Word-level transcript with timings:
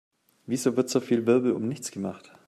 Wieso 0.47 0.75
wird 0.77 0.89
so 0.89 0.99
viel 0.99 1.27
Wirbel 1.27 1.51
um 1.51 1.67
nichts 1.67 1.91
gemacht? 1.91 2.33